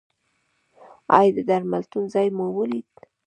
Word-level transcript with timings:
ایا 1.17 1.33
د 1.35 1.37
درملتون 1.49 2.03
ځای 2.13 2.27
مو 2.37 2.45
ولید؟ 2.57 2.91